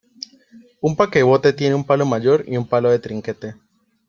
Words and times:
Un 0.81 0.95
paquebote 0.95 1.53
tiene 1.53 1.75
un 1.75 1.83
palo 1.85 2.07
mayor 2.07 2.43
y 2.47 2.57
un 2.57 2.67
palo 2.67 2.89
de 2.89 2.97
trinquete. 2.97 3.53